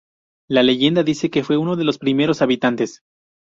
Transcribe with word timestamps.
La 0.49 0.63
leyenda 0.63 1.03
dice 1.03 1.29
que 1.29 1.43
fue 1.43 1.57
unos 1.57 1.77
de 1.77 1.83
los 1.83 1.99
primeros 1.99 2.41
habitantes. 2.41 3.03